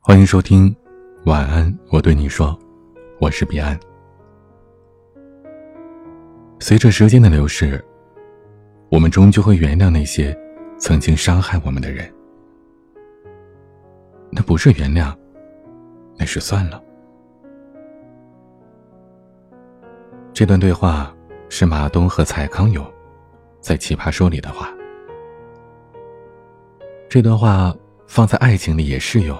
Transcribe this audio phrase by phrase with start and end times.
[0.00, 0.74] 欢迎收听，
[1.26, 2.58] 晚安，我对你说，
[3.20, 3.78] 我是彼岸。
[6.60, 7.84] 随着时间的流逝，
[8.90, 10.34] 我们终究会原谅那些
[10.78, 12.10] 曾经伤害我们的人。
[14.30, 15.14] 那不是原谅，
[16.16, 16.82] 那是算了。
[20.32, 21.14] 这段对话
[21.50, 22.86] 是马东和蔡康永
[23.60, 24.72] 在《奇葩说》里的话。
[27.10, 27.74] 这段话
[28.06, 29.36] 放在爱情里也适用。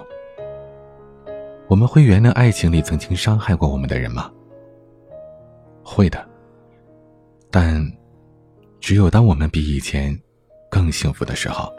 [1.69, 4.31] 我们会原谅爱情里曾经伤害过我们的人吗？
[5.83, 6.27] 会的，
[7.51, 7.87] 但
[8.81, 10.19] 只有当我们比以前
[10.71, 11.71] 更幸福的时候。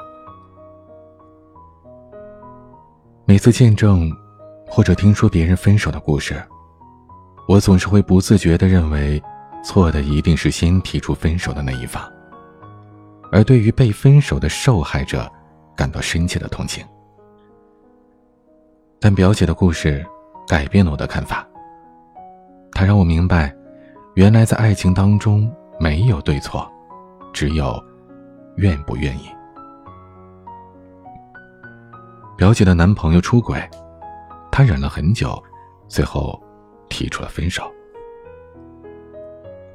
[3.26, 4.12] 每次见证
[4.68, 6.40] 或者听说别人分手的故事，
[7.48, 9.22] 我总是会不自觉的认为，
[9.64, 12.04] 错的一定是先提出分手的那一方，
[13.32, 15.28] 而对于被分手的受害者，
[15.76, 16.86] 感到深切的同情。
[19.02, 20.06] 但表姐的故事
[20.46, 21.48] 改变了我的看法。
[22.74, 23.56] 她让我明白，
[24.16, 26.70] 原来在爱情当中没有对错，
[27.32, 27.82] 只有
[28.58, 29.30] 愿不愿意。
[32.38, 33.58] 表姐的男朋友出轨，
[34.52, 35.42] 她忍了很久，
[35.88, 36.38] 最后
[36.90, 37.64] 提出了分手。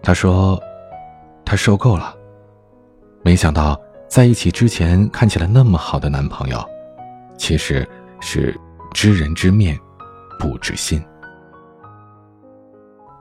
[0.03, 0.61] 她说，
[1.47, 2.15] 她受够了。
[3.23, 6.63] 没想到在一起之前看起来那么好的男朋友，
[7.39, 7.89] 其实
[8.21, 8.55] 是。
[8.95, 9.79] 知人知面，
[10.39, 11.05] 不知心。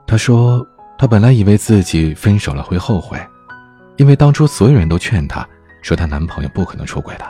[0.06, 0.66] 她说
[0.98, 3.20] ：“她本来以为自己分手了会后悔，
[3.98, 5.46] 因为当初所有人都劝她
[5.82, 7.26] 说她男朋友不可能出轨的。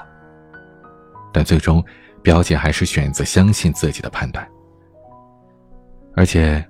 [1.32, 1.84] 但最终，
[2.22, 4.46] 表姐还是选择相信自己的判断。
[6.16, 6.64] 而且，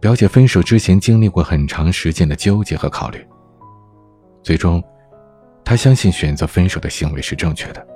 [0.00, 3.24] 表姐分手之前经历过很长时间的纠结和考虑。
[4.42, 4.82] 最终，
[5.62, 7.86] 她相信选择分手的行为是正确的。”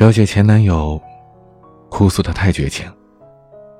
[0.00, 0.98] 表姐前男友
[1.90, 2.90] 哭诉的太绝情，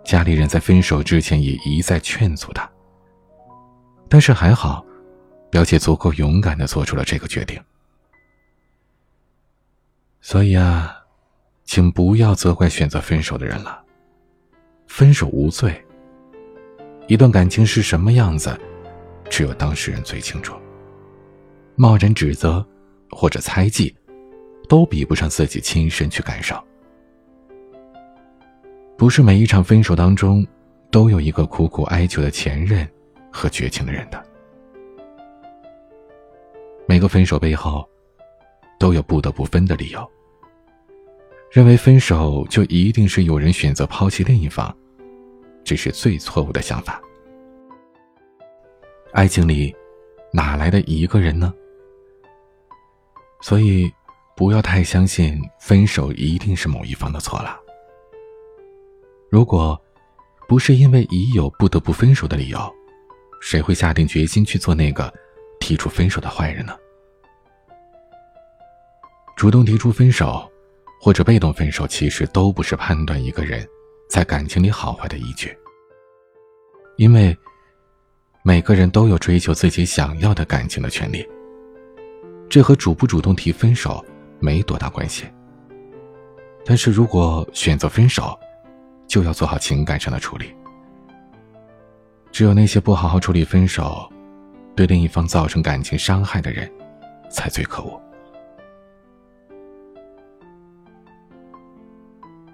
[0.04, 2.70] 家里人在分手之前也一再劝阻她。
[4.06, 4.84] 但是还好，
[5.50, 7.58] 表姐足够勇敢的做出了这个决定。
[10.20, 10.94] 所以啊，
[11.64, 13.82] 请不要责怪选择分手的人了。
[14.88, 15.82] 分手无罪。
[17.06, 18.54] 一段感情是什么样子，
[19.30, 20.54] 只有当事人最清楚。
[21.76, 22.62] 贸然指责
[23.08, 23.96] 或者猜忌。
[24.70, 26.56] 都比不上自己亲身去感受。
[28.96, 30.46] 不是每一场分手当中，
[30.92, 32.88] 都有一个苦苦哀求的前任
[33.32, 34.24] 和绝情的人的。
[36.86, 37.84] 每个分手背后，
[38.78, 40.08] 都有不得不分的理由。
[41.50, 44.72] 认为分手就一定是有人选择抛弃另一方，
[45.64, 47.02] 这是最错误的想法。
[49.10, 49.74] 爱情里，
[50.32, 51.52] 哪来的一个人呢？
[53.40, 53.92] 所以。
[54.40, 57.60] 不要太相信分手一定是某一方的错了。
[59.30, 59.78] 如果
[60.48, 62.58] 不是因为已有不得不分手的理由，
[63.42, 65.12] 谁会下定决心去做那个
[65.60, 66.74] 提出分手的坏人呢？
[69.36, 70.50] 主动提出分手，
[71.02, 73.68] 或者被动分手，其实都不是判断一个人
[74.08, 75.54] 在感情里好坏的依据。
[76.96, 77.36] 因为
[78.42, 81.28] 每个人都有追求自己想要的感情的权利，
[82.48, 84.02] 这和主不主动提分手。
[84.40, 85.26] 没多大关系，
[86.64, 88.38] 但是如果选择分手，
[89.06, 90.54] 就要做好情感上的处理。
[92.32, 94.10] 只有那些不好好处理分手，
[94.74, 96.70] 对另一方造成感情伤害的人，
[97.30, 98.00] 才最可恶。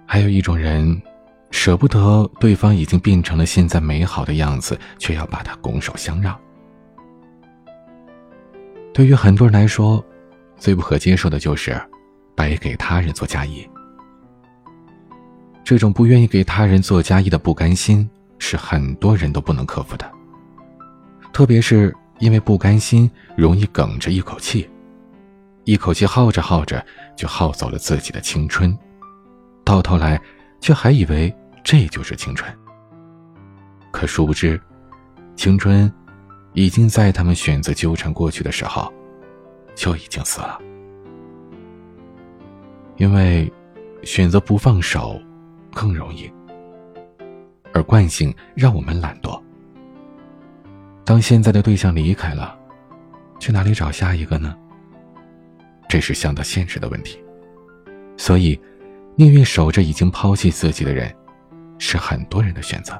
[0.05, 1.01] 还有一种人，
[1.51, 6.37] 舍不得对方已经变成了现在美好的样子，却要把他拱手相让。
[8.93, 10.03] 对于很多人来说。
[10.57, 11.79] 最不可接受的就是
[12.35, 13.67] 白给他人做嫁衣。
[15.63, 18.09] 这种不愿意给他人做嫁衣的不甘心，
[18.39, 20.09] 是很多人都不能克服的。
[21.33, 24.69] 特别是因为不甘心，容易梗着一口气，
[25.65, 26.83] 一口气耗着耗着，
[27.15, 28.75] 就耗走了自己的青春，
[29.65, 30.19] 到头来
[30.61, 32.51] 却还以为这就是青春。
[33.91, 34.59] 可殊不知，
[35.35, 35.91] 青春
[36.53, 38.91] 已经在他们选择纠缠过去的时候。
[39.77, 40.59] 就已经死了，
[42.95, 43.49] 因为
[44.01, 45.21] 选择不放手
[45.71, 46.29] 更容易，
[47.73, 49.39] 而惯性让我们懒惰。
[51.05, 52.57] 当现在的对象离开了，
[53.39, 54.57] 去哪里找下一个呢？
[55.87, 57.23] 这是想到现实的问题，
[58.17, 58.59] 所以
[59.15, 61.15] 宁愿守着已经抛弃自己的人，
[61.77, 62.99] 是很多人的选择。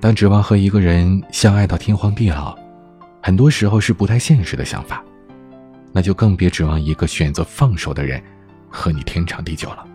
[0.00, 2.58] 当指望和一个人相爱到天荒地老。
[3.22, 5.04] 很多时候是不太现实的想法，
[5.92, 8.22] 那就更别指望一个选择放手的人
[8.68, 9.86] 和你天长地久了。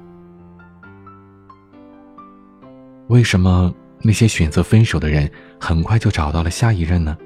[3.07, 5.29] 为什么那些选择分手的人
[5.59, 7.17] 很快就找到了下一任呢？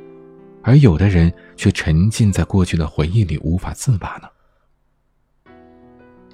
[0.64, 4.28] 而有的人却沉浸在过去的回忆里无法自拔呢？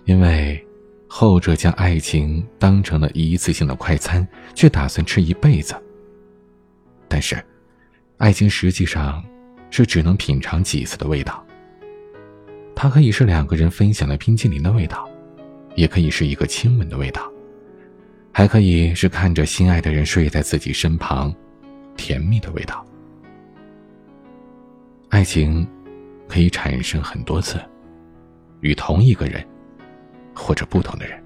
[0.06, 0.66] 因为
[1.08, 5.76] 后者将爱情当成了一次性的快餐，却打算吃一辈子。
[7.08, 7.42] 但是，
[8.18, 9.24] 爱情实际上
[9.74, 11.44] 是只能品尝几次的味道。
[12.76, 15.10] 它可以是两个人分享的冰淇淋的味道，
[15.76, 17.28] 也可以是一个亲吻的味道，
[18.32, 21.34] 还可以是看着心爱的人睡在自己身旁，
[21.98, 22.86] 甜蜜的味道。
[25.10, 25.68] 爱情
[26.28, 27.60] 可以产生很多次，
[28.62, 29.44] 与同一个人。
[30.36, 31.24] 或者不同的人，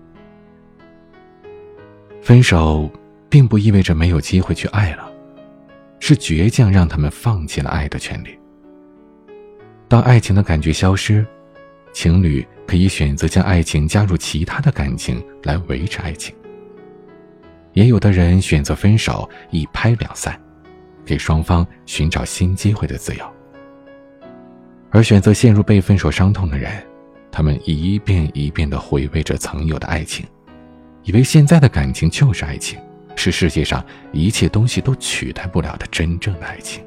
[2.21, 2.91] 分手
[3.29, 5.09] 并不意味着没有机会去爱了，
[5.99, 8.37] 是倔强让他们放弃了爱的权利。
[9.87, 11.25] 当爱情的感觉消失，
[11.93, 16.35] 情侣可以选择将爱情加入其他的感情来维持爱情。
[17.73, 20.39] 也有的人选择分手，一拍两散，
[21.05, 23.25] 给双方寻找新机会的自由。
[24.89, 26.71] 而选择陷入被分手伤痛的人。
[27.29, 30.25] 他们一遍一遍的回味着曾有的爱情，
[31.03, 32.79] 以为现在的感情就是爱情，
[33.17, 36.81] 是世界上一切东西都取代不了的真正的爱情。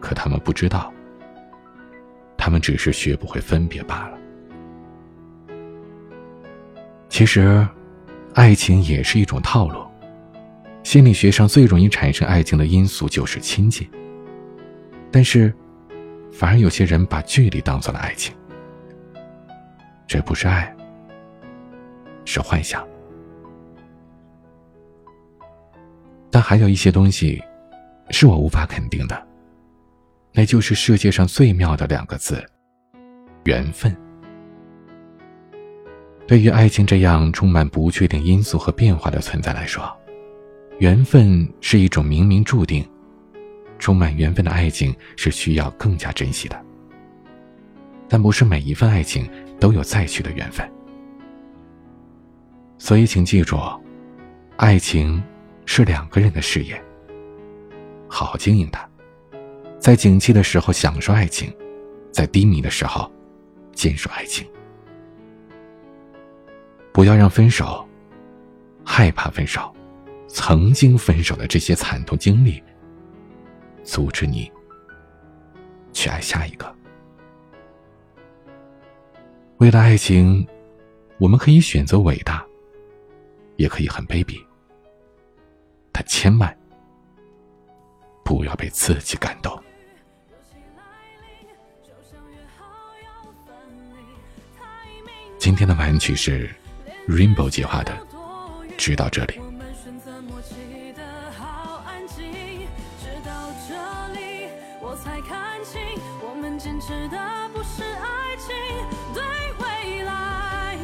[0.00, 0.92] 可他们不知道，
[2.36, 4.18] 他们只是学不会分别罢了。
[7.08, 7.64] 其实，
[8.34, 9.86] 爱情也是一种套路。
[10.82, 13.88] 心理学上最容易产生爱情的因素就是亲近，
[15.12, 15.54] 但是。
[16.32, 18.34] 反而有些人把距离当做了爱情，
[20.06, 20.76] 这不是爱，
[22.26, 22.86] 是幻想。
[26.36, 27.42] 但还有一些东西，
[28.10, 29.26] 是我无法肯定的，
[30.34, 32.44] 那就是世界上最妙的两个字——
[33.44, 33.96] 缘分。
[36.26, 39.90] 对于爱情这样充满不确定因素和变化的存在来说，
[40.78, 42.86] 缘分是一种冥冥注定。
[43.78, 46.64] 充满缘分的爱情是需要更加珍惜的，
[48.10, 49.26] 但不是每一份爱情
[49.58, 50.70] 都有再续的缘分。
[52.76, 53.58] 所以，请记住，
[54.58, 55.22] 爱情
[55.66, 56.82] 是两个人的事业。
[58.08, 58.88] 好好经营它，
[59.78, 61.54] 在景气的时候享受爱情，
[62.10, 63.12] 在低迷的时候
[63.74, 64.46] 坚守爱情。
[66.92, 67.86] 不要让分手、
[68.84, 69.70] 害怕分手、
[70.28, 72.62] 曾经分手的这些惨痛经历。
[73.82, 74.50] 阻止你
[75.92, 76.74] 去爱下一个。
[79.58, 80.46] 为了爱情，
[81.18, 82.44] 我们可以选择伟大，
[83.56, 84.45] 也可以很卑鄙。
[85.96, 86.54] 他千万
[88.22, 89.58] 不要被自己感动。
[95.38, 96.54] 今天的晚曲是
[97.08, 97.96] Rainbow 计划的，
[98.76, 99.40] 直到这里。
[106.58, 107.18] 坚持的
[107.52, 108.54] 不是爱情，
[109.12, 109.22] 对
[109.60, 110.76] 未来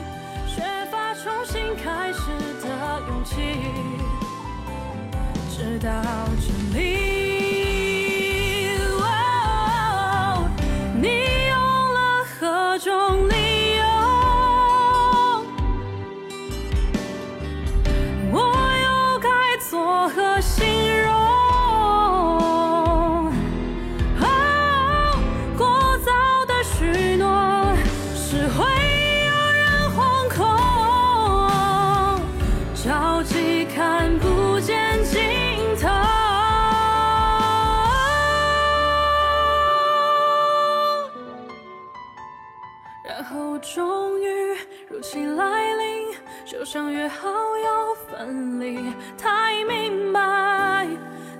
[0.46, 2.20] 缺乏重新开始
[2.60, 3.40] 的勇气，
[5.62, 5.92] 直到
[6.40, 7.11] 这里。
[43.62, 44.26] 终于
[44.88, 46.08] 如期来临，
[46.44, 48.92] 就像约好要分离。
[49.16, 50.86] 太明白，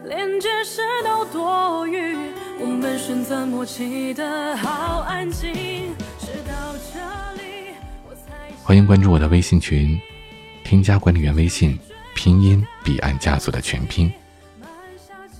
[0.04, 2.16] 连解释都多余。
[2.60, 5.52] 我们选择默契的好安静。
[6.20, 7.74] 直到这里，
[8.62, 10.00] 欢迎关注我的微信群，
[10.62, 11.76] 添加管理员微信，
[12.14, 14.10] 拼音彼岸家族的全拼。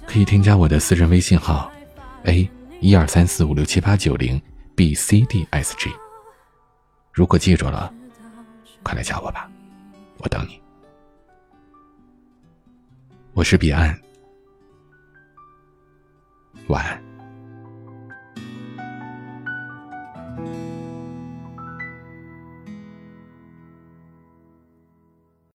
[0.05, 1.71] 可以添加我的私人微信号
[2.25, 4.43] ：a 一二三四五六七八九零
[4.75, 5.91] b c d s g。
[7.13, 7.93] 如果记住了
[8.83, 9.51] 快来加我吧
[10.19, 10.61] 我等你。
[13.35, 13.99] 我是彼岸。
[16.69, 17.02] 晚安。